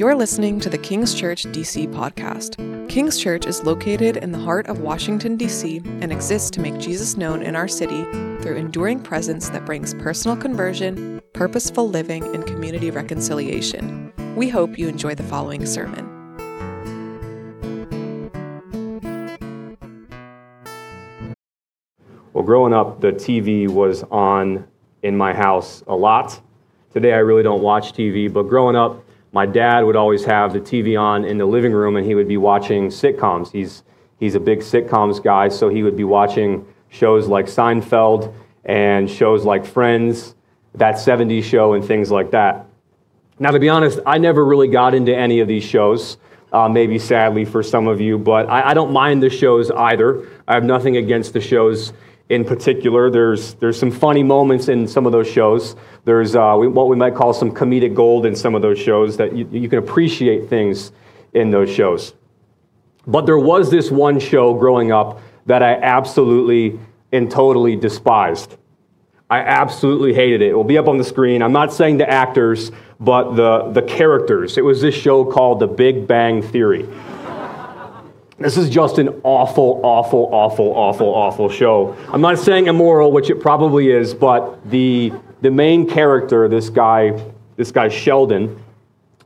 [0.00, 2.56] You're listening to the King's Church DC podcast.
[2.88, 7.18] King's Church is located in the heart of Washington, D.C., and exists to make Jesus
[7.18, 8.04] known in our city
[8.40, 14.10] through enduring presence that brings personal conversion, purposeful living, and community reconciliation.
[14.36, 16.06] We hope you enjoy the following sermon.
[22.32, 24.66] Well, growing up, the TV was on
[25.02, 26.40] in my house a lot.
[26.90, 30.60] Today, I really don't watch TV, but growing up, my dad would always have the
[30.60, 33.52] TV on in the living room and he would be watching sitcoms.
[33.52, 33.84] He's,
[34.18, 39.44] he's a big sitcoms guy, so he would be watching shows like Seinfeld and shows
[39.44, 40.34] like Friends,
[40.74, 42.66] that 70s show, and things like that.
[43.38, 46.18] Now, to be honest, I never really got into any of these shows,
[46.52, 50.28] uh, maybe sadly for some of you, but I, I don't mind the shows either.
[50.46, 51.92] I have nothing against the shows
[52.30, 53.10] in particular.
[53.10, 55.76] There's, there's some funny moments in some of those shows.
[56.04, 59.36] There's uh, what we might call some comedic gold in some of those shows that
[59.36, 60.92] you, you can appreciate things
[61.34, 62.14] in those shows.
[63.06, 66.78] But there was this one show growing up that I absolutely
[67.12, 68.56] and totally despised.
[69.28, 70.50] I absolutely hated it.
[70.50, 71.42] It will be up on the screen.
[71.42, 74.58] I'm not saying the actors, but the, the characters.
[74.58, 76.88] It was this show called The Big Bang Theory.
[78.40, 81.94] This is just an awful, awful, awful, awful, awful show.
[82.08, 87.22] I'm not saying immoral, which it probably is, but the, the main character, this guy,
[87.56, 88.58] this guy Sheldon,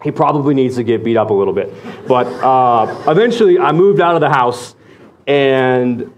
[0.02, 1.72] he probably needs to get beat up a little bit.
[2.08, 4.74] But uh, eventually, I moved out of the house,
[5.28, 6.12] and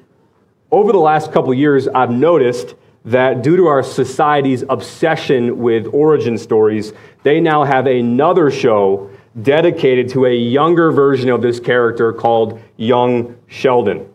[0.70, 6.38] over the last couple years, I've noticed that due to our society's obsession with origin
[6.38, 6.94] stories,
[7.24, 9.10] they now have another show
[9.42, 14.12] dedicated to a younger version of this character called Young Sheldon.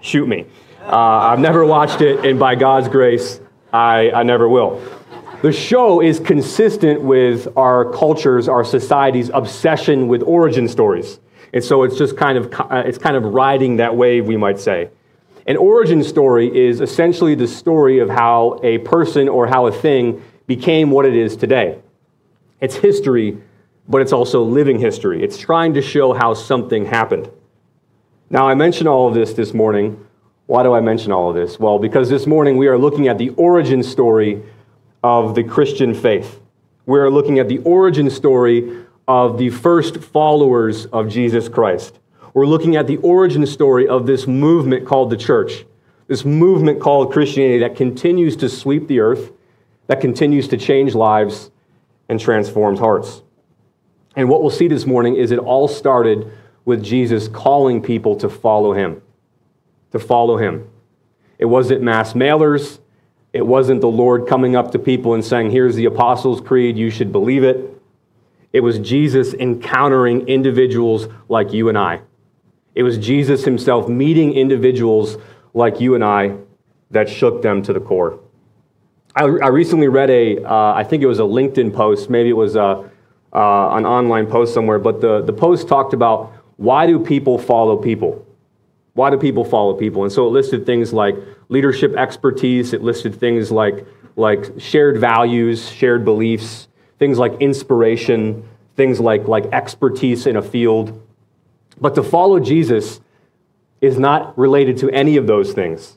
[0.00, 0.46] Shoot me.
[0.80, 3.40] Uh, I've never watched it, and by God's grace,
[3.72, 4.82] I, I never will.
[5.42, 11.18] The show is consistent with our culture's, our society's obsession with origin stories.
[11.52, 14.58] And so it's just kind of, uh, it's kind of riding that wave, we might
[14.58, 14.90] say.
[15.46, 20.22] An origin story is essentially the story of how a person or how a thing
[20.46, 21.78] became what it is today.
[22.60, 23.38] It's history,
[23.92, 25.22] but it's also living history.
[25.22, 27.30] It's trying to show how something happened.
[28.30, 30.02] Now, I mention all of this this morning.
[30.46, 31.60] Why do I mention all of this?
[31.60, 34.42] Well, because this morning we are looking at the origin story
[35.04, 36.40] of the Christian faith.
[36.86, 41.98] We are looking at the origin story of the first followers of Jesus Christ.
[42.32, 45.66] We're looking at the origin story of this movement called the church,
[46.06, 49.32] this movement called Christianity that continues to sweep the earth,
[49.88, 51.50] that continues to change lives
[52.08, 53.20] and transforms hearts.
[54.16, 56.30] And what we'll see this morning is it all started
[56.64, 59.02] with Jesus calling people to follow him.
[59.92, 60.68] To follow him.
[61.38, 62.78] It wasn't mass mailers.
[63.32, 66.90] It wasn't the Lord coming up to people and saying, Here's the Apostles' Creed, you
[66.90, 67.70] should believe it.
[68.52, 72.02] It was Jesus encountering individuals like you and I.
[72.74, 75.16] It was Jesus himself meeting individuals
[75.54, 76.36] like you and I
[76.90, 78.20] that shook them to the core.
[79.14, 82.36] I, I recently read a, uh, I think it was a LinkedIn post, maybe it
[82.36, 82.90] was a,
[83.32, 87.76] uh, an online post somewhere, but the, the post talked about why do people follow
[87.76, 88.24] people?
[88.94, 90.02] Why do people follow people?
[90.02, 91.16] And so it listed things like
[91.48, 99.00] leadership expertise, it listed things like, like shared values, shared beliefs, things like inspiration, things
[99.00, 101.02] like, like expertise in a field.
[101.80, 103.00] But to follow Jesus
[103.80, 105.96] is not related to any of those things.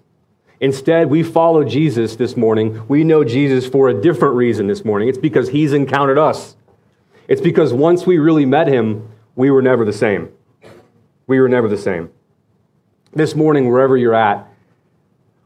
[0.62, 2.88] Instead, we follow Jesus this morning.
[2.88, 5.09] We know Jesus for a different reason this morning.
[5.09, 6.56] It's because he's encountered us.
[7.28, 10.30] It's because once we really met him, we were never the same.
[11.28, 12.12] We were never the same.
[13.13, 14.47] This morning, wherever you're at,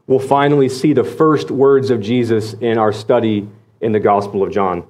[0.06, 3.48] we'll finally see the first words of Jesus in our study
[3.80, 4.84] in the Gospel of John.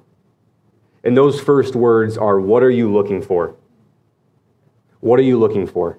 [1.03, 3.55] And those first words are What are you looking for?
[4.99, 5.97] What are you looking for?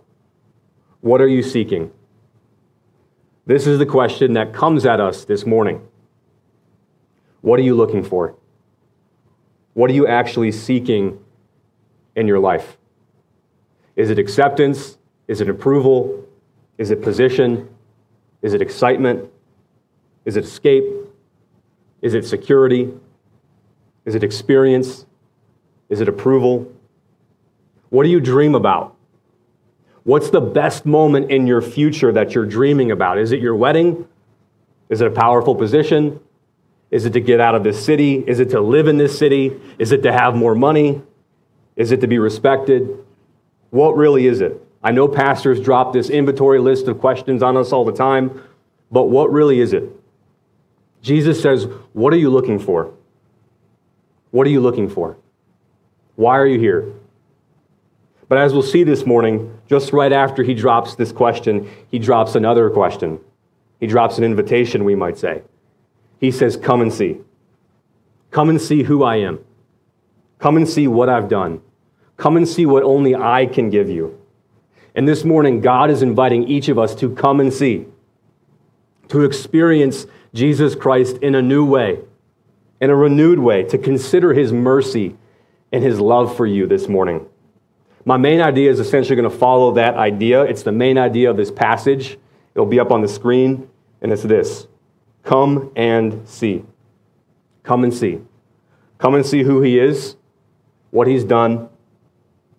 [1.00, 1.90] What are you seeking?
[3.46, 5.86] This is the question that comes at us this morning.
[7.40, 8.36] What are you looking for?
[9.74, 11.18] What are you actually seeking
[12.14, 12.76] in your life?
[13.96, 14.98] Is it acceptance?
[15.28, 16.24] Is it approval?
[16.78, 17.68] Is it position?
[18.42, 19.30] Is it excitement?
[20.24, 20.84] Is it escape?
[22.00, 22.92] Is it security?
[24.04, 25.06] Is it experience?
[25.88, 26.70] Is it approval?
[27.90, 28.96] What do you dream about?
[30.04, 33.18] What's the best moment in your future that you're dreaming about?
[33.18, 34.08] Is it your wedding?
[34.88, 36.18] Is it a powerful position?
[36.92, 38.22] Is it to get out of this city?
[38.26, 39.58] Is it to live in this city?
[39.78, 41.02] Is it to have more money?
[41.74, 42.98] Is it to be respected?
[43.70, 44.62] What really is it?
[44.82, 48.42] I know pastors drop this inventory list of questions on us all the time,
[48.90, 49.84] but what really is it?
[51.00, 52.92] Jesus says, What are you looking for?
[54.30, 55.16] What are you looking for?
[56.16, 56.92] Why are you here?
[58.28, 62.34] But as we'll see this morning, just right after he drops this question, he drops
[62.34, 63.18] another question.
[63.80, 65.42] He drops an invitation, we might say.
[66.22, 67.18] He says, Come and see.
[68.30, 69.40] Come and see who I am.
[70.38, 71.60] Come and see what I've done.
[72.16, 74.18] Come and see what only I can give you.
[74.94, 77.86] And this morning, God is inviting each of us to come and see,
[79.08, 81.98] to experience Jesus Christ in a new way,
[82.80, 85.16] in a renewed way, to consider his mercy
[85.72, 87.26] and his love for you this morning.
[88.04, 90.44] My main idea is essentially going to follow that idea.
[90.44, 92.16] It's the main idea of this passage.
[92.54, 93.68] It'll be up on the screen,
[94.00, 94.68] and it's this
[95.22, 96.64] Come and see.
[97.62, 98.20] Come and see.
[98.98, 100.16] Come and see who he is,
[100.90, 101.68] what he's done,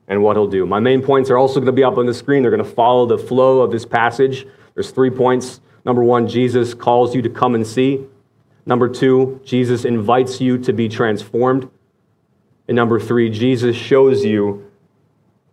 [0.07, 0.65] and what he'll do.
[0.65, 2.41] My main points are also going to be up on the screen.
[2.41, 4.45] They're going to follow the flow of this passage.
[4.73, 5.61] There's three points.
[5.85, 8.05] Number one, Jesus calls you to come and see.
[8.65, 11.69] Number two, Jesus invites you to be transformed.
[12.67, 14.69] And number three, Jesus shows you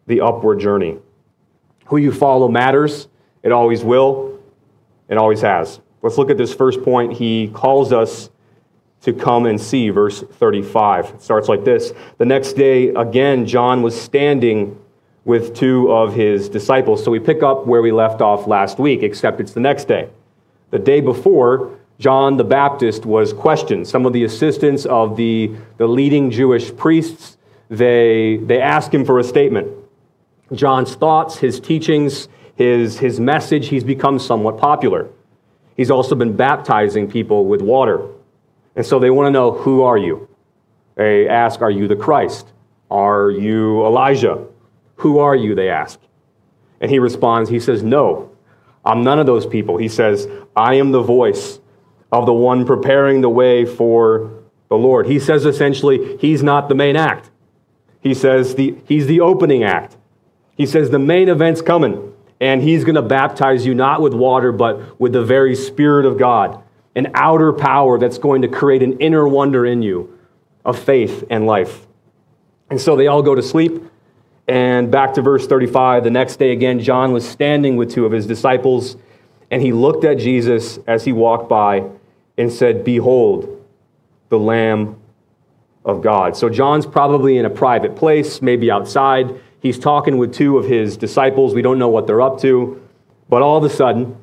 [0.06, 0.98] the upward journey.
[1.86, 3.08] Who you follow matters.
[3.42, 4.38] It always will.
[5.08, 5.80] It always has.
[6.02, 7.14] Let's look at this first point.
[7.14, 8.30] He calls us
[9.02, 11.06] to come and see, verse 35.
[11.06, 14.78] It starts like this The next day, again, John was standing
[15.24, 17.04] with two of his disciples.
[17.04, 20.08] So we pick up where we left off last week, except it's the next day.
[20.70, 23.86] The day before, John the Baptist was questioned.
[23.86, 27.36] Some of the assistants of the, the leading Jewish priests,
[27.68, 29.68] they, they asked him for a statement.
[30.52, 35.08] John's thoughts, his teachings, his, his message, he's become somewhat popular.
[35.80, 38.06] He's also been baptizing people with water.
[38.76, 40.28] And so they want to know who are you?
[40.96, 42.52] They ask, Are you the Christ?
[42.90, 44.44] Are you Elijah?
[44.96, 45.54] Who are you?
[45.54, 45.98] They ask.
[46.82, 48.30] And he responds, He says, No,
[48.84, 49.78] I'm none of those people.
[49.78, 51.60] He says, I am the voice
[52.12, 55.06] of the one preparing the way for the Lord.
[55.06, 57.30] He says essentially, He's not the main act.
[58.02, 59.96] He says the, He's the opening act.
[60.58, 62.09] He says the main event's coming,
[62.40, 66.18] and He's going to baptize you not with water, but with the very Spirit of
[66.18, 66.62] God
[66.94, 70.18] an outer power that's going to create an inner wonder in you
[70.64, 71.86] of faith and life.
[72.68, 73.82] And so they all go to sleep.
[74.48, 78.10] And back to verse 35, the next day again, John was standing with two of
[78.10, 78.96] his disciples,
[79.50, 81.88] and he looked at Jesus as he walked by
[82.36, 83.64] and said, Behold,
[84.28, 84.96] the Lamb
[85.84, 86.36] of God.
[86.36, 89.40] So John's probably in a private place, maybe outside.
[89.60, 91.54] He's talking with two of his disciples.
[91.54, 92.82] We don't know what they're up to.
[93.28, 94.16] But all of a sudden,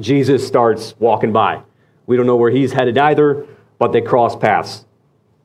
[0.00, 1.62] Jesus starts walking by.
[2.06, 3.46] We don't know where he's headed either,
[3.78, 4.84] but they cross paths.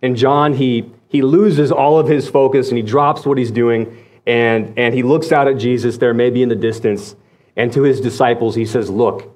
[0.01, 4.05] And John, he, he loses all of his focus and he drops what he's doing
[4.27, 7.15] and, and he looks out at Jesus there, maybe in the distance,
[7.55, 9.33] and to his disciples, he says, Look,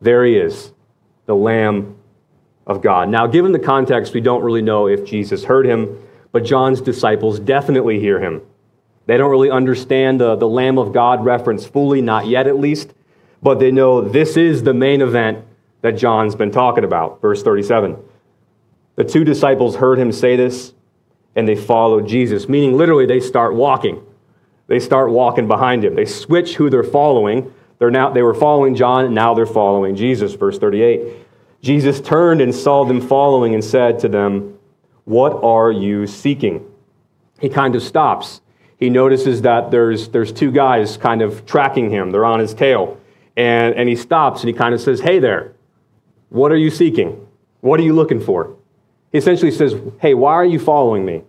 [0.00, 0.72] there he is,
[1.26, 1.96] the Lamb
[2.66, 3.08] of God.
[3.08, 6.02] Now, given the context, we don't really know if Jesus heard him,
[6.32, 8.42] but John's disciples definitely hear him.
[9.06, 12.94] They don't really understand the, the Lamb of God reference fully, not yet at least,
[13.42, 15.44] but they know this is the main event
[15.82, 17.20] that John's been talking about.
[17.20, 17.96] Verse 37.
[18.96, 20.72] The two disciples heard him say this
[21.36, 24.04] and they followed Jesus, meaning literally they start walking.
[24.66, 25.94] They start walking behind him.
[25.94, 27.52] They switch who they're following.
[27.78, 30.34] They're now, they were following John, and now they're following Jesus.
[30.34, 31.18] Verse 38.
[31.60, 34.58] Jesus turned and saw them following and said to them,
[35.04, 36.64] What are you seeking?
[37.40, 38.40] He kind of stops.
[38.78, 42.10] He notices that there's, there's two guys kind of tracking him.
[42.10, 43.00] They're on his tail.
[43.36, 45.54] And, and he stops and he kind of says, Hey there,
[46.28, 47.26] what are you seeking?
[47.60, 48.56] What are you looking for?
[49.12, 51.22] He essentially says, Hey, why are you following me?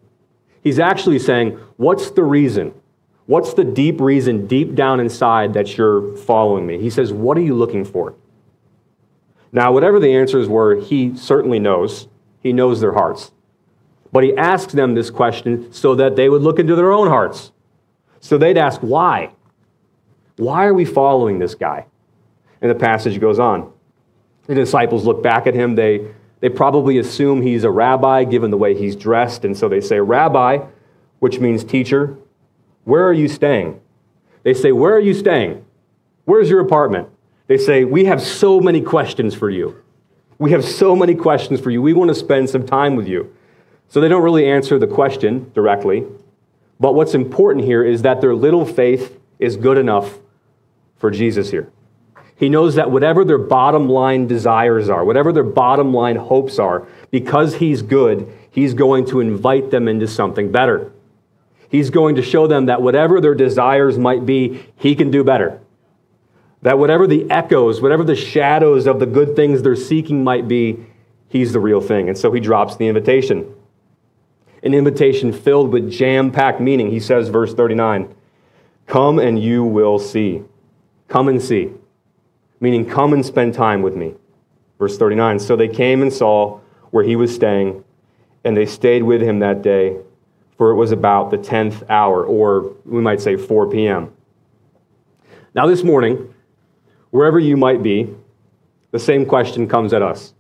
[0.64, 2.74] He's actually saying, What's the reason?
[3.28, 6.80] What's the deep reason deep down inside that you're following me?
[6.80, 8.16] He says, What are you looking for?
[9.52, 12.08] Now, whatever the answers were, he certainly knows.
[12.42, 13.32] He knows their hearts.
[14.16, 17.52] But he asks them this question so that they would look into their own hearts.
[18.22, 19.34] So they'd ask, Why?
[20.38, 21.88] Why are we following this guy?
[22.62, 23.74] And the passage goes on.
[24.48, 25.76] The disciples look back at him.
[25.76, 29.44] They, they probably assume he's a rabbi given the way he's dressed.
[29.44, 30.60] And so they say, Rabbi,
[31.20, 32.16] which means teacher,
[32.86, 33.82] where are you staying?
[34.44, 35.66] They say, Where are you staying?
[36.24, 37.10] Where's your apartment?
[37.48, 39.84] They say, We have so many questions for you.
[40.38, 41.82] We have so many questions for you.
[41.82, 43.36] We want to spend some time with you.
[43.96, 46.04] So they don't really answer the question directly.
[46.82, 50.20] But what's important here is that their little faith is good enough
[50.98, 51.72] for Jesus here.
[52.36, 56.86] He knows that whatever their bottom line desires are, whatever their bottom line hopes are,
[57.10, 60.92] because He's good, He's going to invite them into something better.
[61.70, 65.62] He's going to show them that whatever their desires might be, He can do better.
[66.64, 70.86] That whatever the echoes, whatever the shadows of the good things they're seeking might be,
[71.30, 72.10] He's the real thing.
[72.10, 73.55] And so He drops the invitation.
[74.66, 76.90] An invitation filled with jam packed meaning.
[76.90, 78.14] He says, verse 39,
[78.88, 80.44] Come and you will see.
[81.08, 81.72] Come and see.
[82.60, 84.16] Meaning, come and spend time with me.
[84.80, 87.84] Verse 39 So they came and saw where he was staying,
[88.44, 89.98] and they stayed with him that day,
[90.58, 94.12] for it was about the 10th hour, or we might say 4 p.m.
[95.54, 96.34] Now, this morning,
[97.12, 98.10] wherever you might be,
[98.92, 100.34] the same question comes at us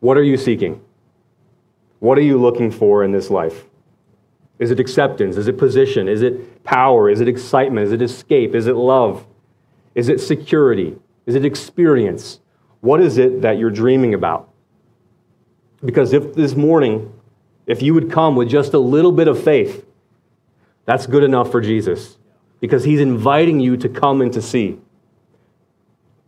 [0.00, 0.82] What are you seeking?
[2.00, 3.66] What are you looking for in this life?
[4.58, 5.36] Is it acceptance?
[5.36, 6.08] Is it position?
[6.08, 7.08] Is it power?
[7.08, 7.86] Is it excitement?
[7.86, 8.54] Is it escape?
[8.54, 9.26] Is it love?
[9.94, 10.96] Is it security?
[11.26, 12.40] Is it experience?
[12.80, 14.50] What is it that you're dreaming about?
[15.84, 17.12] Because if this morning,
[17.66, 19.86] if you would come with just a little bit of faith,
[20.86, 22.18] that's good enough for Jesus.
[22.60, 24.78] Because he's inviting you to come and to see,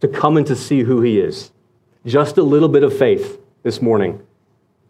[0.00, 1.50] to come and to see who he is.
[2.05, 4.23] Just a little bit of faith this morning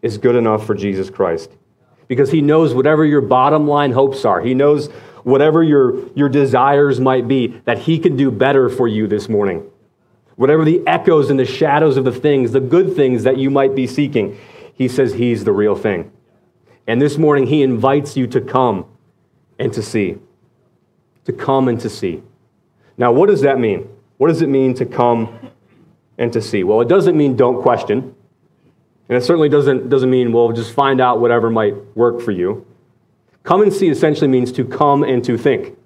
[0.03, 1.49] is good enough for Jesus Christ.
[2.07, 4.89] Because he knows whatever your bottom line hopes are, he knows
[5.23, 9.63] whatever your, your desires might be, that he can do better for you this morning.
[10.35, 13.73] Whatever the echoes and the shadows of the things, the good things that you might
[13.73, 14.37] be seeking,
[14.73, 16.11] he says he's the real thing.
[16.85, 18.85] And this morning, he invites you to come
[19.57, 20.17] and to see.
[21.25, 22.21] To come and to see.
[22.97, 23.87] Now, what does that mean?
[24.17, 25.49] What does it mean to come
[26.17, 26.63] and to see?
[26.63, 28.15] Well, it doesn't mean don't question.
[29.13, 32.65] And it certainly doesn't, doesn't mean, well, just find out whatever might work for you.
[33.43, 35.77] Come and see essentially means to come and to think.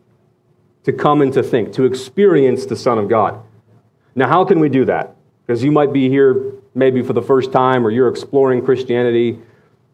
[0.86, 3.44] To come and to think, to experience the Son of God.
[4.16, 5.18] Now, how can we do that?
[5.46, 9.40] Because you might be here maybe for the first time, or you're exploring Christianity,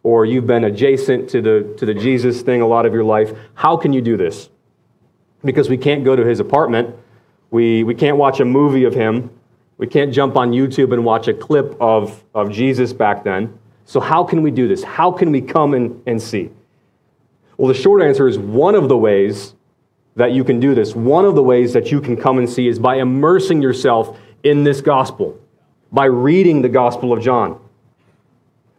[0.04, 3.36] or you've been adjacent to the, to the Jesus thing a lot of your life.
[3.56, 4.48] How can you do this?
[5.44, 6.96] Because we can't go to his apartment,
[7.50, 9.32] we, we can't watch a movie of him,
[9.78, 13.58] we can't jump on YouTube and watch a clip of, of Jesus back then.
[13.86, 14.84] So, how can we do this?
[14.84, 16.50] How can we come and, and see?
[17.58, 19.54] Well, the short answer is one of the ways
[20.16, 22.68] that you can do this, one of the ways that you can come and see
[22.68, 25.40] is by immersing yourself in this gospel,
[25.92, 27.60] by reading the Gospel of John.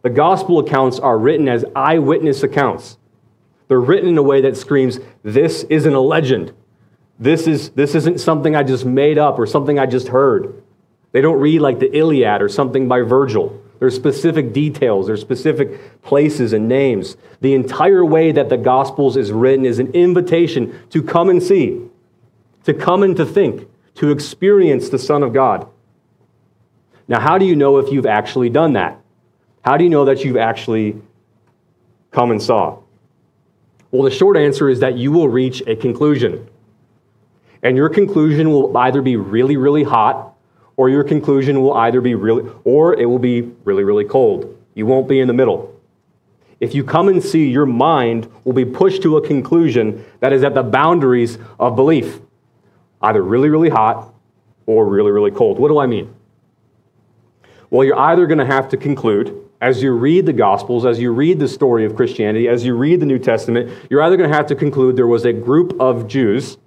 [0.01, 2.97] The gospel accounts are written as eyewitness accounts.
[3.67, 6.53] They're written in a way that screams, This isn't a legend.
[7.17, 10.61] This, is, this isn't something I just made up or something I just heard.
[11.15, 13.61] They don't read like the Iliad or something by Virgil.
[13.79, 17.15] There's specific details, there's specific places and names.
[17.39, 21.83] The entire way that the Gospels is written is an invitation to come and see,
[22.65, 25.69] to come and to think, to experience the Son of God.
[27.07, 28.99] Now, how do you know if you've actually done that?
[29.63, 31.01] How do you know that you've actually
[32.11, 32.79] come and saw?
[33.89, 36.49] Well, the short answer is that you will reach a conclusion.
[37.63, 40.34] And your conclusion will either be really, really hot
[40.77, 44.57] or your conclusion will either be really, or it will be really, really cold.
[44.73, 45.73] You won't be in the middle.
[46.59, 50.43] If you come and see, your mind will be pushed to a conclusion that is
[50.43, 52.19] at the boundaries of belief,
[53.01, 54.13] either really, really hot
[54.65, 55.59] or really, really cold.
[55.59, 56.13] What do I mean?
[57.69, 61.11] Well, you're either going to have to conclude, as you read the Gospels, as you
[61.11, 64.35] read the story of Christianity, as you read the New Testament, you're either going to
[64.35, 66.57] have to conclude there was a group of Jews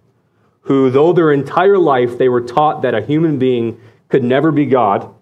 [0.63, 4.67] who, though their entire life they were taught that a human being could never be
[4.67, 5.15] God.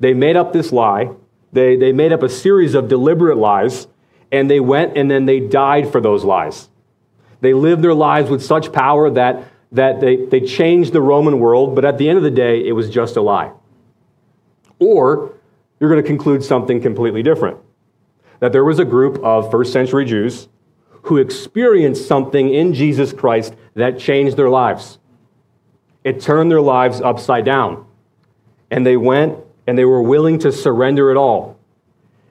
[0.00, 1.10] They made up this lie.
[1.52, 3.86] They, they made up a series of deliberate lies,
[4.30, 6.68] and they went and then they died for those lies.
[7.40, 11.74] They lived their lives with such power that, that they, they changed the Roman world,
[11.74, 13.52] but at the end of the day, it was just a lie.
[14.78, 15.32] Or
[15.78, 17.58] you're going to conclude something completely different
[18.40, 20.48] that there was a group of first century Jews
[21.02, 24.98] who experienced something in Jesus Christ that changed their lives.
[26.04, 27.85] It turned their lives upside down
[28.70, 31.58] and they went and they were willing to surrender it all.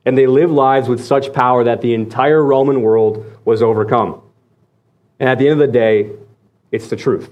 [0.05, 4.21] And they lived lives with such power that the entire Roman world was overcome.
[5.19, 6.11] And at the end of the day,
[6.71, 7.31] it's the truth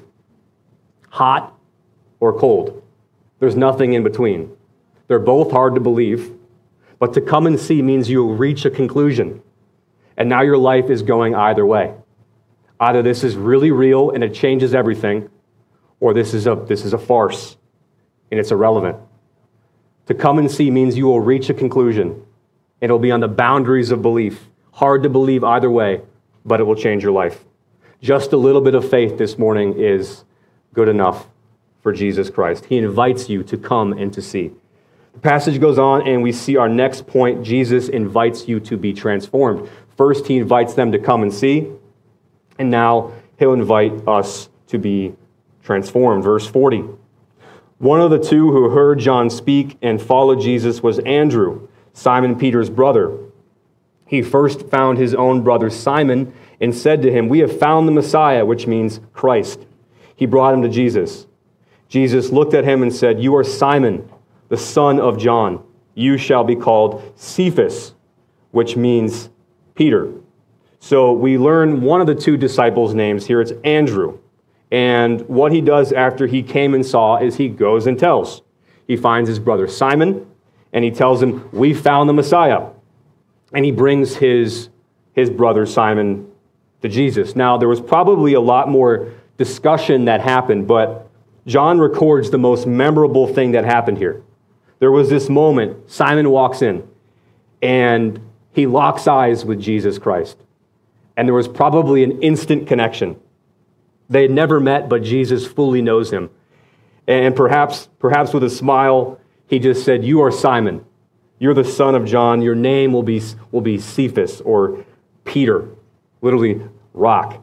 [1.10, 1.56] hot
[2.20, 2.82] or cold.
[3.40, 4.56] There's nothing in between.
[5.08, 6.32] They're both hard to believe,
[6.98, 9.44] but to come and see means you'll reach a conclusion.
[10.18, 11.94] And now your life is going either way.
[12.80, 15.30] Either this is really real and it changes everything,
[16.00, 17.58] or this is a, this is a farce
[18.34, 18.98] and it's irrelevant.
[20.08, 22.26] To come and see means you will reach a conclusion.
[22.82, 24.50] It'll be on the boundaries of belief.
[24.72, 26.02] Hard to believe either way,
[26.44, 27.46] but it will change your life.
[28.02, 30.24] Just a little bit of faith this morning is
[30.74, 31.28] good enough
[31.84, 32.66] for Jesus Christ.
[32.66, 34.50] He invites you to come and to see.
[35.14, 38.94] The passage goes on, and we see our next point Jesus invites you to be
[38.94, 39.70] transformed.
[39.96, 41.68] First, he invites them to come and see,
[42.58, 45.14] and now he'll invite us to be
[45.62, 46.24] transformed.
[46.24, 46.84] Verse 40.
[47.84, 52.70] One of the two who heard John speak and followed Jesus was Andrew, Simon Peter's
[52.70, 53.12] brother.
[54.06, 57.92] He first found his own brother Simon and said to him, We have found the
[57.92, 59.66] Messiah, which means Christ.
[60.16, 61.28] He brought him to Jesus.
[61.90, 64.10] Jesus looked at him and said, You are Simon,
[64.48, 65.62] the son of John.
[65.94, 67.96] You shall be called Cephas,
[68.52, 69.30] which means
[69.76, 70.10] Peter.
[70.80, 73.42] So we learn one of the two disciples' names here.
[73.42, 74.20] It's Andrew.
[74.74, 78.42] And what he does after he came and saw is he goes and tells.
[78.88, 80.26] He finds his brother Simon
[80.74, 82.70] and he tells him, We found the Messiah.
[83.54, 84.70] And he brings his,
[85.14, 86.28] his brother Simon
[86.82, 87.36] to Jesus.
[87.36, 91.08] Now, there was probably a lot more discussion that happened, but
[91.46, 94.24] John records the most memorable thing that happened here.
[94.80, 96.88] There was this moment, Simon walks in
[97.62, 98.20] and
[98.54, 100.36] he locks eyes with Jesus Christ.
[101.16, 103.18] And there was probably an instant connection.
[104.14, 106.30] They had never met, but Jesus fully knows him.
[107.08, 110.86] And perhaps, perhaps with a smile, he just said, You are Simon.
[111.40, 112.44] You're the son of John.
[112.44, 114.86] Your name will be, will be Cephas or
[115.26, 115.68] Peter,
[116.22, 116.62] literally
[116.94, 117.42] rock.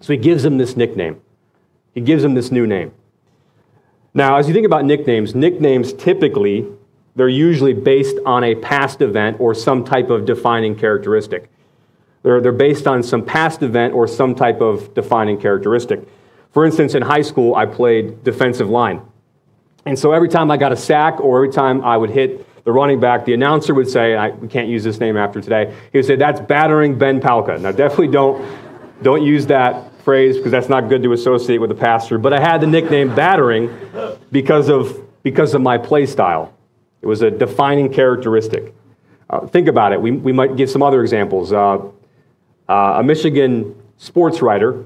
[0.00, 1.20] So he gives him this nickname.
[1.94, 2.92] He gives him this new name.
[4.14, 6.66] Now, as you think about nicknames, nicknames typically,
[7.16, 11.50] they're usually based on a past event or some type of defining characteristic.
[12.26, 16.00] They're, they're based on some past event or some type of defining characteristic.
[16.50, 19.00] For instance, in high school, I played defensive line.
[19.84, 22.72] And so every time I got a sack or every time I would hit the
[22.72, 25.98] running back, the announcer would say, I, we can't use this name after today, he
[25.98, 27.60] would say, that's battering Ben Palka.
[27.60, 28.44] Now, definitely don't,
[29.02, 32.18] don't use that phrase because that's not good to associate with a pastor.
[32.18, 33.70] But I had the nickname battering
[34.32, 36.52] because of, because of my play style.
[37.02, 38.74] It was a defining characteristic.
[39.30, 40.02] Uh, think about it.
[40.02, 41.52] We, we might give some other examples.
[41.52, 41.92] Uh,
[42.68, 44.84] uh, a Michigan sports writer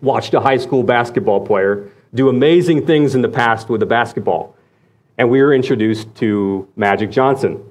[0.00, 4.56] watched a high school basketball player do amazing things in the past with a basketball.
[5.18, 7.62] And we were introduced to Magic Johnson.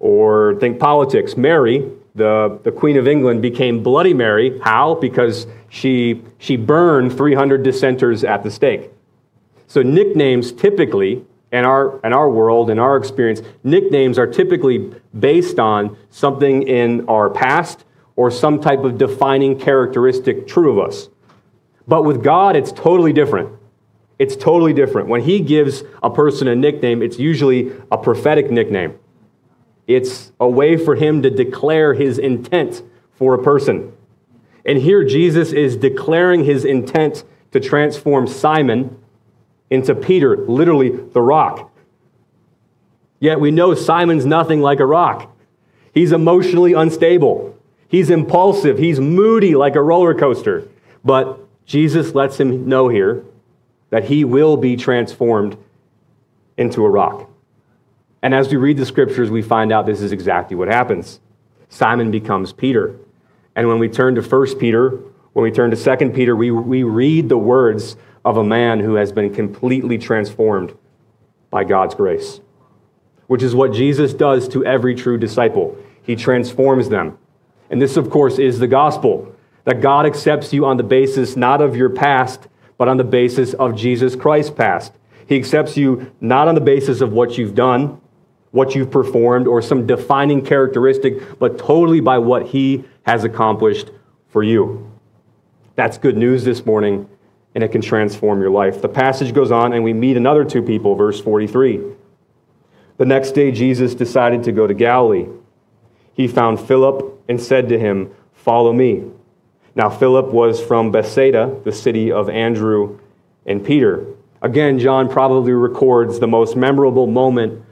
[0.00, 1.36] Or think politics.
[1.36, 4.60] Mary, the, the Queen of England, became Bloody Mary.
[4.60, 4.94] How?
[4.94, 8.90] Because she, she burned 300 dissenters at the stake.
[9.66, 15.58] So, nicknames typically, in our, in our world, in our experience, nicknames are typically based
[15.58, 17.84] on something in our past
[18.18, 21.08] or some type of defining characteristic true of us.
[21.86, 23.48] But with God, it's totally different.
[24.18, 25.08] It's totally different.
[25.08, 28.98] When He gives a person a nickname, it's usually a prophetic nickname.
[29.86, 33.92] It's a way for Him to declare His intent for a person.
[34.66, 39.00] And here, Jesus is declaring His intent to transform Simon
[39.70, 41.70] into Peter, literally the rock.
[43.20, 45.32] Yet we know Simon's nothing like a rock.
[45.94, 47.54] He's emotionally unstable.
[47.88, 48.78] He's impulsive.
[48.78, 50.68] He's moody like a roller coaster.
[51.04, 53.24] But Jesus lets him know here
[53.90, 55.56] that he will be transformed
[56.56, 57.30] into a rock.
[58.22, 61.20] And as we read the scriptures, we find out this is exactly what happens.
[61.68, 62.96] Simon becomes Peter.
[63.54, 64.90] And when we turn to 1 Peter,
[65.32, 68.94] when we turn to 2 Peter, we, we read the words of a man who
[68.94, 70.76] has been completely transformed
[71.50, 72.40] by God's grace,
[73.26, 75.76] which is what Jesus does to every true disciple.
[76.02, 77.18] He transforms them.
[77.70, 81.60] And this, of course, is the gospel that God accepts you on the basis not
[81.60, 84.92] of your past, but on the basis of Jesus Christ's past.
[85.26, 88.00] He accepts you not on the basis of what you've done,
[88.50, 93.90] what you've performed, or some defining characteristic, but totally by what He has accomplished
[94.28, 94.90] for you.
[95.74, 97.08] That's good news this morning,
[97.54, 98.80] and it can transform your life.
[98.80, 101.82] The passage goes on, and we meet another two people, verse 43.
[102.96, 105.26] The next day, Jesus decided to go to Galilee.
[106.14, 109.04] He found Philip and said to him, Follow me.
[109.74, 112.98] Now, Philip was from Bethsaida, the city of Andrew
[113.46, 114.06] and Peter.
[114.42, 117.64] Again, John probably records the most memorable moment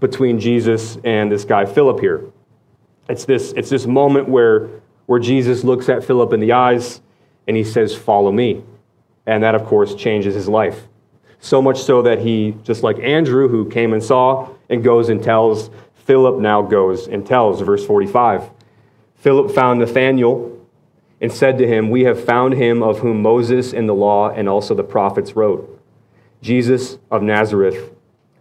[0.00, 2.24] between Jesus and this guy, Philip, here.
[3.08, 4.68] It's this, it's this moment where,
[5.06, 7.00] where Jesus looks at Philip in the eyes
[7.46, 8.62] and he says, Follow me.
[9.26, 10.88] And that, of course, changes his life.
[11.38, 15.22] So much so that he, just like Andrew, who came and saw and goes and
[15.22, 17.60] tells, Philip now goes and tells.
[17.60, 18.50] Verse 45.
[19.22, 20.50] Philip found Nathanael
[21.20, 24.48] and said to him, We have found him of whom Moses in the law and
[24.48, 25.80] also the prophets wrote,
[26.42, 27.94] Jesus of Nazareth,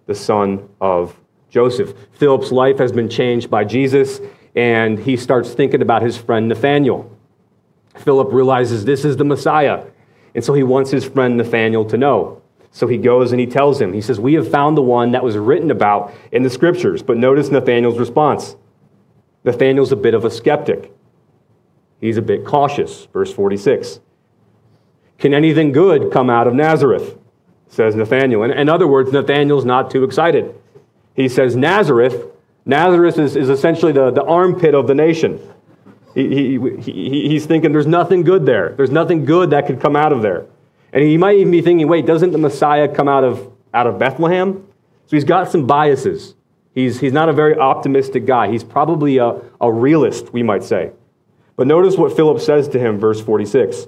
[0.08, 1.16] the son of
[1.52, 1.94] Joseph.
[2.14, 4.22] Philip's life has been changed by Jesus,
[4.56, 7.16] and he starts thinking about his friend Nathanael.
[7.98, 9.86] Philip realizes this is the Messiah,
[10.34, 12.42] and so he wants his friend Nathanael to know.
[12.72, 15.24] So he goes and he tells him, he says, We have found the one that
[15.24, 17.04] was written about in the scriptures.
[17.04, 18.56] But notice Nathanael's response.
[19.44, 20.92] Nathanael's a bit of a skeptic.
[22.00, 23.06] He's a bit cautious.
[23.14, 24.00] Verse 46.
[25.18, 27.18] Can anything good come out of Nazareth?
[27.68, 28.44] Says Nathanael.
[28.44, 30.54] In, other words, Nathanael's not too excited.
[31.16, 32.26] He says, Nazareth,
[32.66, 35.40] Nazareth is, is essentially the, the armpit of the nation.
[36.14, 38.74] He, he, he, he's thinking there's nothing good there.
[38.76, 40.46] There's nothing good that could come out of there.
[40.92, 43.98] And he might even be thinking, wait, doesn't the Messiah come out of, out of
[43.98, 44.68] Bethlehem?
[45.06, 46.36] So he's got some biases.
[46.74, 48.50] He's, he's not a very optimistic guy.
[48.50, 50.92] He's probably a, a realist, we might say.
[51.56, 53.88] But notice what Philip says to him, verse 46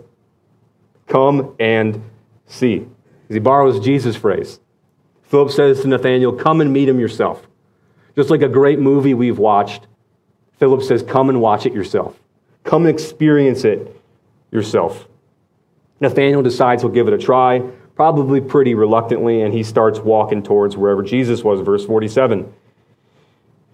[1.07, 2.03] Come and
[2.45, 2.87] see.
[3.29, 4.59] He borrows Jesus' phrase.
[5.23, 7.47] Philip says to Nathanael, Come and meet him yourself.
[8.15, 9.87] Just like a great movie we've watched,
[10.59, 12.19] Philip says, Come and watch it yourself.
[12.63, 13.99] Come and experience it
[14.51, 15.07] yourself.
[15.99, 17.59] Nathanael decides he'll give it a try,
[17.95, 22.53] probably pretty reluctantly, and he starts walking towards wherever Jesus was, verse 47.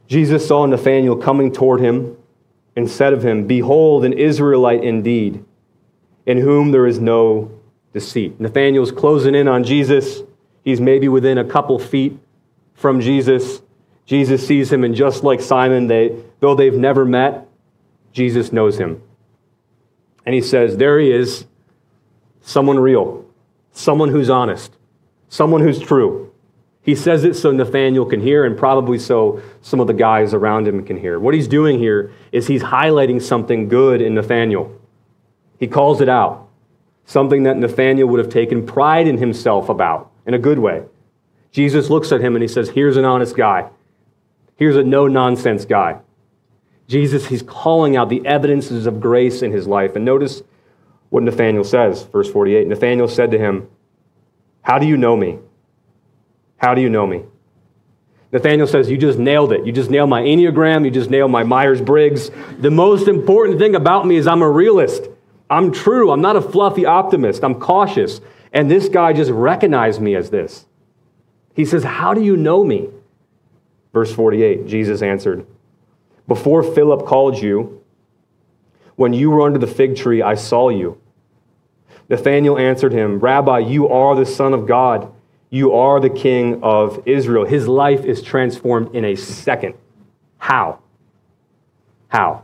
[0.09, 2.17] Jesus saw Nathanael coming toward him
[2.75, 5.45] and said of him, Behold, an Israelite indeed,
[6.25, 7.51] in whom there is no
[7.93, 8.39] deceit.
[8.39, 10.21] Nathanael's closing in on Jesus.
[10.63, 12.17] He's maybe within a couple feet
[12.73, 13.61] from Jesus.
[14.07, 17.47] Jesus sees him, and just like Simon, they, though they've never met,
[18.11, 19.03] Jesus knows him.
[20.25, 21.45] And he says, There he is,
[22.41, 23.25] someone real,
[23.73, 24.75] someone who's honest,
[25.27, 26.28] someone who's true.
[26.89, 30.67] He says it so Nathanael can hear, and probably so some of the guys around
[30.67, 31.19] him can hear.
[31.19, 34.75] What he's doing here is he's highlighting something good in Nathanael.
[35.59, 36.49] He calls it out,
[37.05, 40.81] something that Nathanael would have taken pride in himself about in a good way.
[41.51, 43.69] Jesus looks at him and he says, Here's an honest guy.
[44.55, 45.99] Here's a no nonsense guy.
[46.87, 49.95] Jesus, he's calling out the evidences of grace in his life.
[49.95, 50.41] And notice
[51.09, 52.65] what Nathanael says, verse 48.
[52.65, 53.69] Nathanael said to him,
[54.63, 55.37] How do you know me?
[56.59, 57.23] How do you know me?
[58.31, 59.65] Nathanael says, You just nailed it.
[59.65, 60.85] You just nailed my Enneagram.
[60.85, 62.29] You just nailed my Myers Briggs.
[62.59, 65.07] The most important thing about me is I'm a realist.
[65.49, 66.11] I'm true.
[66.11, 67.43] I'm not a fluffy optimist.
[67.43, 68.21] I'm cautious.
[68.53, 70.65] And this guy just recognized me as this.
[71.55, 72.89] He says, How do you know me?
[73.93, 75.47] Verse 48 Jesus answered,
[76.27, 77.83] Before Philip called you,
[78.95, 81.01] when you were under the fig tree, I saw you.
[82.09, 85.11] Nathanael answered him, Rabbi, you are the Son of God.
[85.49, 87.45] You are the King of Israel.
[87.45, 89.75] His life is transformed in a second.
[90.37, 90.79] How?
[92.09, 92.43] How?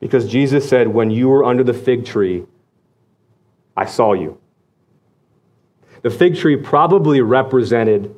[0.00, 2.44] Because Jesus said, When you were under the fig tree,
[3.76, 4.38] I saw you.
[6.02, 8.14] The fig tree probably represented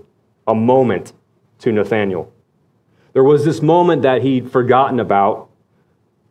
[0.47, 1.12] a moment
[1.61, 2.33] to Nathanael.
[3.12, 5.49] There was this moment that he'd forgotten about,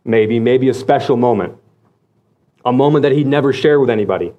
[0.04, 1.56] maybe, maybe a special moment,
[2.64, 4.32] a moment that he'd never shared with anybody.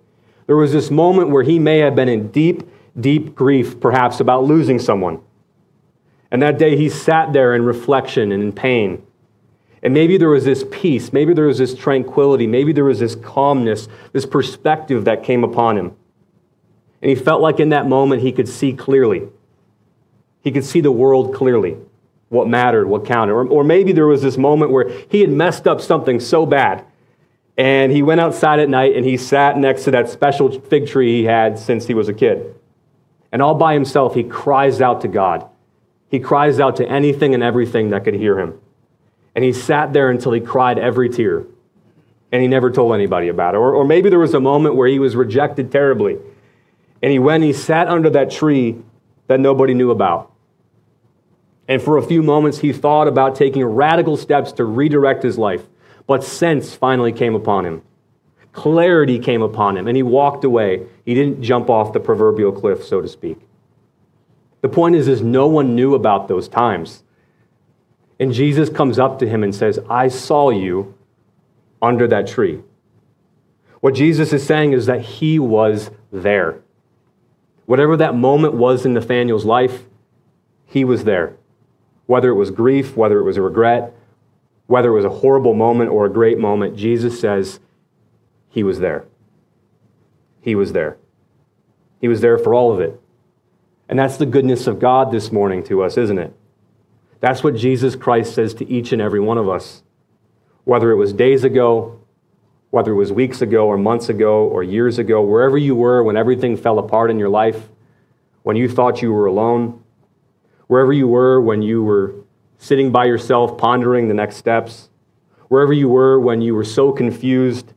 [0.46, 4.44] There was this moment where he may have been in deep, deep grief, perhaps, about
[4.44, 5.22] losing someone.
[6.32, 9.04] And that day he sat there in reflection and in pain.
[9.84, 13.16] And maybe there was this peace, maybe there was this tranquility, maybe there was this
[13.16, 15.96] calmness, this perspective that came upon him.
[17.02, 19.28] And he felt like in that moment he could see clearly.
[20.42, 21.78] He could see the world clearly,
[22.30, 23.34] what mattered, what counted.
[23.34, 26.84] Or, or maybe there was this moment where he had messed up something so bad,
[27.56, 31.20] and he went outside at night and he sat next to that special fig tree
[31.20, 32.56] he had since he was a kid.
[33.32, 35.48] And all by himself, he cries out to God.
[36.10, 38.60] He cries out to anything and everything that could hear him.
[39.36, 41.46] And he sat there until he cried every tear.
[42.32, 43.58] And he never told anybody about it.
[43.58, 46.18] Or, or maybe there was a moment where he was rejected terribly.
[47.02, 48.78] And he went, he sat under that tree
[49.28, 50.32] that nobody knew about.
[51.68, 55.64] And for a few moments, he thought about taking radical steps to redirect his life.
[56.06, 57.82] But sense finally came upon him.
[58.54, 60.88] Clarity came upon him, and he walked away.
[61.06, 63.38] He didn't jump off the proverbial cliff, so to speak.
[64.62, 67.04] The point is, is no one knew about those times.
[68.20, 70.96] And Jesus comes up to him and says, I saw you
[71.82, 72.64] under that tree.
[73.80, 76.62] What Jesus is saying is that he was there.
[77.68, 79.84] Whatever that moment was in Nathanael's life,
[80.66, 81.38] he was there
[82.08, 83.94] whether it was grief, whether it was a regret,
[84.66, 87.60] whether it was a horrible moment or a great moment, Jesus says
[88.58, 89.06] he was there.
[90.42, 90.98] He was there.
[92.02, 93.00] He was there for all of it.
[93.88, 96.34] And that's the goodness of God this morning to us, isn't it?
[97.20, 99.84] That's what Jesus Christ says to each and every one of us.
[100.64, 102.00] Whether it was days ago,
[102.72, 106.18] whether it was weeks ago or months ago or years ago, wherever you were when
[106.18, 107.70] everything fell apart in your life,
[108.42, 109.84] when you thought you were alone,
[110.66, 112.16] wherever you were when you were
[112.58, 114.90] sitting by yourself pondering the next steps,
[115.48, 117.74] wherever you were when you were so confused,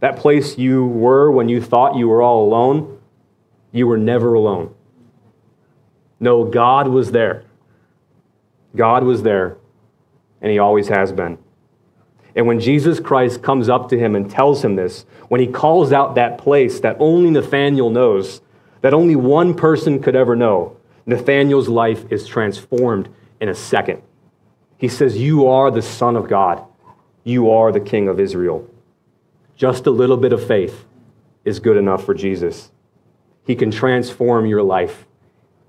[0.00, 2.98] that place you were when you thought you were all alone,
[3.72, 4.74] you were never alone.
[6.18, 7.44] No, God was there.
[8.74, 9.56] God was there,
[10.40, 11.38] and He always has been.
[12.34, 15.92] And when Jesus Christ comes up to him and tells him this, when he calls
[15.92, 18.40] out that place that only Nathanael knows,
[18.82, 23.08] that only one person could ever know, Nathanael's life is transformed
[23.40, 24.02] in a second.
[24.78, 26.64] He says, You are the Son of God.
[27.24, 28.68] You are the King of Israel.
[29.60, 30.86] Just a little bit of faith
[31.44, 32.70] is good enough for Jesus.
[33.44, 35.04] He can transform your life.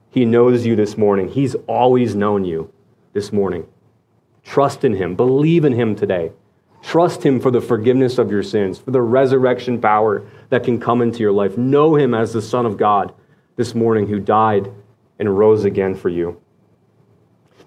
[0.10, 1.28] He knows you this morning.
[1.28, 2.72] He's always known you
[3.12, 3.68] this morning.
[4.46, 5.18] Trust in Him.
[5.18, 6.32] Believe in Him today.
[6.82, 11.02] Trust Him for the forgiveness of your sins, for the resurrection power that can come
[11.02, 11.58] into your life.
[11.58, 13.14] Know Him as the Son of God
[13.58, 14.72] this morning who died
[15.20, 16.40] and rose again for you.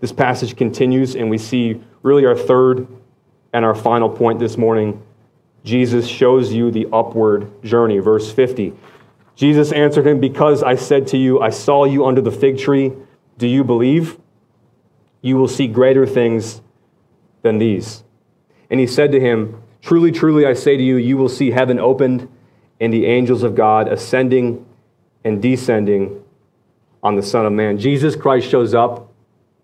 [0.00, 2.88] This passage continues, and we see really our third
[3.52, 5.02] and our final point this morning.
[5.64, 7.98] Jesus shows you the upward journey.
[7.98, 8.74] Verse 50.
[9.35, 12.92] Jesus answered him, Because I said to you, I saw you under the fig tree,
[13.38, 14.18] do you believe?
[15.22, 16.61] You will see greater things
[17.42, 18.05] than these.
[18.70, 21.79] And he said to him, Truly, truly, I say to you, you will see heaven
[21.79, 22.29] opened
[22.81, 24.64] and the angels of God ascending
[25.24, 26.22] and descending
[27.03, 27.79] on the Son of Man.
[27.79, 29.12] Jesus Christ shows up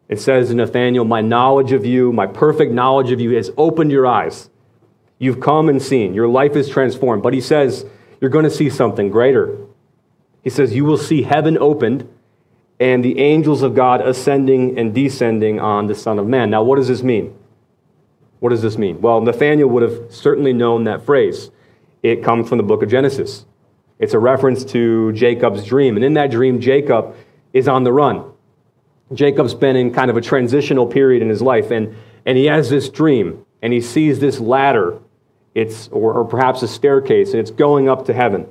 [0.09, 3.91] and says to Nathanael, My knowledge of you, my perfect knowledge of you has opened
[3.91, 4.50] your eyes.
[5.21, 6.15] You've come and seen.
[6.15, 7.23] Your life is transformed.
[7.23, 7.87] But he says,
[8.21, 9.57] You're going to see something greater.
[10.43, 12.09] He says, You will see heaven opened
[12.81, 16.51] and the angels of God ascending and descending on the Son of Man.
[16.51, 17.37] Now, what does this mean?
[18.41, 19.03] What does this mean?
[19.03, 21.51] Well, Nathanael would have certainly known that phrase.
[22.03, 23.45] It comes from the book of Genesis.
[23.99, 25.97] It's a reference to Jacob's dream.
[25.97, 27.15] And in that dream, Jacob
[27.53, 28.25] is on the run.
[29.13, 32.71] Jacob's been in kind of a transitional period in his life, and, and he has
[32.71, 34.99] this dream, and he sees this ladder,
[35.55, 38.47] it's, or, or perhaps a staircase, and it's going up to heaven.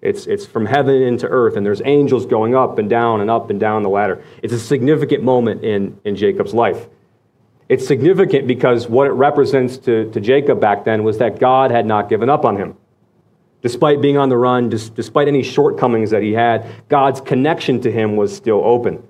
[0.00, 3.50] It's, it's from heaven into earth, and there's angels going up and down and up
[3.50, 4.22] and down the ladder.
[4.42, 6.86] It's a significant moment in, in Jacob's life.
[7.68, 11.84] It's significant because what it represents to, to Jacob back then was that God had
[11.84, 12.76] not given up on him.
[13.60, 18.16] Despite being on the run, despite any shortcomings that he had, God's connection to him
[18.16, 19.02] was still open.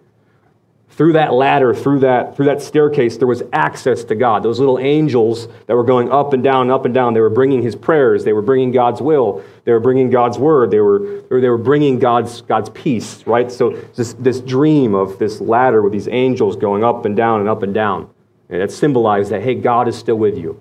[0.98, 4.42] Through that ladder, through that, through that staircase, there was access to God.
[4.42, 7.62] Those little angels that were going up and down, up and down, they were bringing
[7.62, 11.48] his prayers, they were bringing God's will, they were bringing God's word, they were, they
[11.48, 13.48] were bringing God's, God's peace, right?
[13.52, 17.48] So this, this dream of this ladder with these angels going up and down and
[17.48, 18.10] up and down,
[18.48, 20.60] and it symbolized that, hey, God is still with you.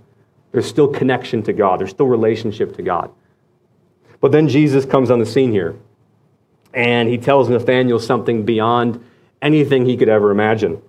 [0.52, 3.10] There's still connection to God, there's still relationship to God.
[4.22, 5.76] But then Jesus comes on the scene here,
[6.76, 9.04] and he tells Nathanael something beyond
[9.42, 10.82] anything he could ever imagine.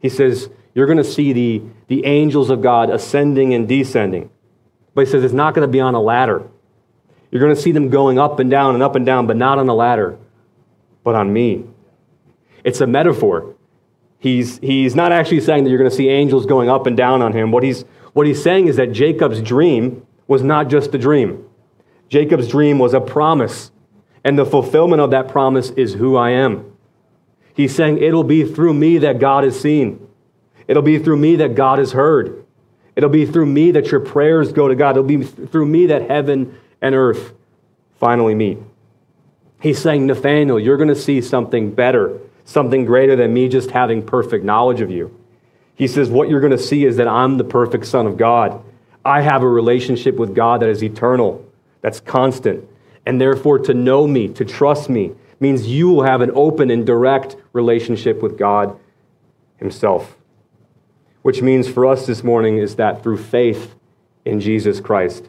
[0.00, 4.30] He says, You're going to see the, the angels of God ascending and descending.
[4.94, 6.48] But he says, It's not going to be on a ladder.
[7.30, 9.58] You're going to see them going up and down and up and down, but not
[9.58, 10.18] on a ladder,
[11.04, 11.64] but on me.
[12.64, 13.54] It's a metaphor.
[14.18, 17.22] He's, he's not actually saying that you're going to see angels going up and down
[17.22, 17.52] on him.
[17.52, 17.82] What he's,
[18.12, 21.44] what he's saying is that Jacob's dream was not just a dream.
[22.08, 23.70] Jacob's dream was a promise,
[24.24, 26.69] and the fulfillment of that promise is who I am.
[27.60, 30.08] He's saying, It'll be through me that God is seen.
[30.66, 32.46] It'll be through me that God is heard.
[32.96, 34.92] It'll be through me that your prayers go to God.
[34.92, 37.34] It'll be through me that heaven and earth
[37.98, 38.56] finally meet.
[39.60, 44.06] He's saying, Nathanael, you're going to see something better, something greater than me just having
[44.06, 45.14] perfect knowledge of you.
[45.74, 48.64] He says, What you're going to see is that I'm the perfect Son of God.
[49.04, 51.46] I have a relationship with God that is eternal
[51.82, 52.66] that's constant.
[53.04, 56.86] And therefore, to know me, to trust me, means you will have an open and
[56.86, 58.78] direct relationship with God
[59.56, 60.16] Himself.
[61.22, 63.74] Which means for us this morning is that through faith
[64.24, 65.28] in Jesus Christ,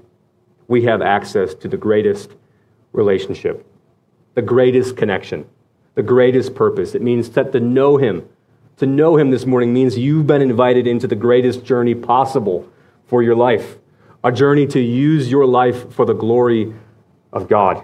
[0.68, 2.32] we have access to the greatest
[2.92, 3.66] relationship,
[4.36, 5.46] the greatest connection,
[5.96, 6.94] the greatest purpose.
[6.94, 8.28] It means that to know Him,
[8.78, 12.70] to know Him this morning means you've been invited into the greatest journey possible
[13.08, 13.78] for your life
[14.24, 16.74] a journey to use your life for the glory
[17.34, 17.84] of God.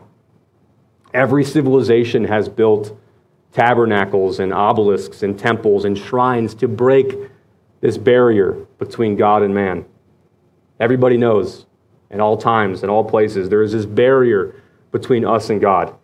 [1.13, 2.97] Every civilization has built
[3.53, 7.15] tabernacles and obelisks and temples and shrines to break
[7.81, 9.85] this barrier between God and man.
[10.79, 11.65] Everybody knows,
[12.09, 15.95] in all times, and all places, there is this barrier between us and God.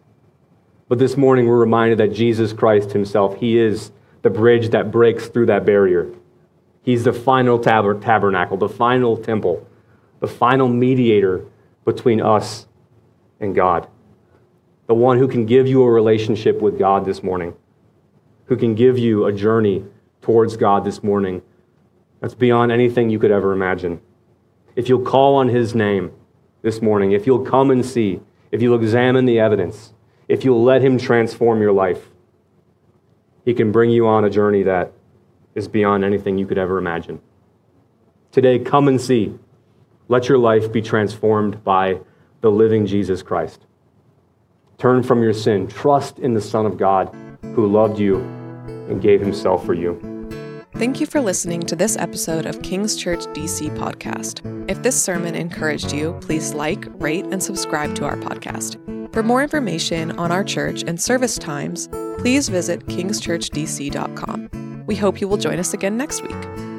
[0.87, 5.27] But this morning, we're reminded that Jesus Christ Himself, He is the bridge that breaks
[5.27, 6.11] through that barrier.
[6.81, 9.67] He's the final tab- tabernacle, the final temple
[10.23, 11.45] the final mediator
[11.83, 12.65] between us
[13.41, 13.89] and God.
[14.87, 17.53] The one who can give you a relationship with God this morning,
[18.45, 19.85] who can give you a journey
[20.21, 21.41] towards God this morning
[22.19, 24.01] that's beyond anything you could ever imagine.
[24.75, 26.11] If you'll call on his name
[26.61, 28.19] this morning, if you'll come and see,
[28.51, 29.93] if you'll examine the evidence,
[30.27, 32.09] if you'll let him transform your life,
[33.45, 34.93] he can bring you on a journey that
[35.55, 37.21] is beyond anything you could ever imagine.
[38.31, 39.37] Today, come and see.
[40.07, 41.99] Let your life be transformed by
[42.41, 43.65] the living Jesus Christ.
[44.83, 45.65] Turn from your sin.
[45.69, 47.09] Trust in the Son of God
[47.55, 48.17] who loved you
[48.89, 49.97] and gave himself for you.
[50.75, 54.41] Thank you for listening to this episode of King's Church DC podcast.
[54.69, 58.75] If this sermon encouraged you, please like, rate, and subscribe to our podcast.
[59.13, 64.83] For more information on our church and service times, please visit kingschurchdc.com.
[64.85, 66.72] We hope you will join us again next week.